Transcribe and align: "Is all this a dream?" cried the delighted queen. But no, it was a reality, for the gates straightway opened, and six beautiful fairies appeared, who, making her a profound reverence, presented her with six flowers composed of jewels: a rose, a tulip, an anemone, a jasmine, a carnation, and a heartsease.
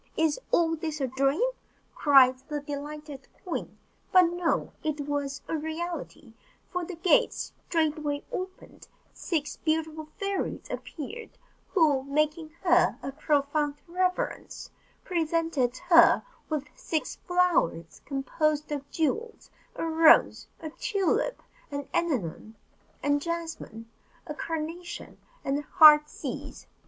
"Is 0.17 0.39
all 0.49 0.75
this 0.75 0.99
a 0.99 1.05
dream?" 1.05 1.51
cried 1.93 2.39
the 2.49 2.59
delighted 2.59 3.27
queen. 3.43 3.77
But 4.11 4.23
no, 4.31 4.71
it 4.83 5.01
was 5.01 5.43
a 5.47 5.55
reality, 5.55 6.33
for 6.71 6.83
the 6.83 6.95
gates 6.95 7.53
straightway 7.69 8.23
opened, 8.31 8.71
and 8.89 8.89
six 9.13 9.57
beautiful 9.57 10.07
fairies 10.19 10.65
appeared, 10.71 11.37
who, 11.73 12.01
making 12.01 12.49
her 12.63 12.97
a 13.03 13.11
profound 13.11 13.75
reverence, 13.87 14.71
presented 15.03 15.77
her 15.89 16.23
with 16.49 16.65
six 16.75 17.17
flowers 17.27 18.01
composed 18.03 18.71
of 18.71 18.89
jewels: 18.89 19.51
a 19.75 19.83
rose, 19.85 20.47
a 20.59 20.71
tulip, 20.71 21.43
an 21.69 21.87
anemone, 21.93 22.55
a 23.03 23.17
jasmine, 23.19 23.87
a 24.25 24.33
carnation, 24.33 25.19
and 25.45 25.59
a 25.59 25.67
heartsease. 25.77 26.65